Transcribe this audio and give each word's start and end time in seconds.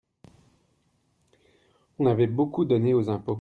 On 1.99 2.07
avait 2.07 2.25
beaucoup 2.25 2.65
donné 2.65 2.95
aux 2.95 3.07
impôts. 3.11 3.29